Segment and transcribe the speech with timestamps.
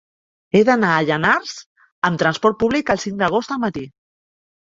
[0.53, 1.51] He d'anar a Llanars
[2.09, 3.85] amb trasport públic el cinc d'agost al matí.